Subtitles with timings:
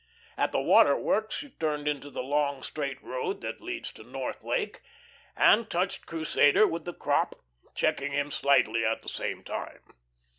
[0.35, 4.43] At the water works she turned into the long, straight road that leads to North
[4.43, 4.81] Lake,
[5.37, 7.35] and touched Crusader with the crop,
[7.75, 9.93] checking him slightly at the same time.